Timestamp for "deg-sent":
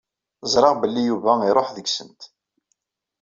1.75-2.21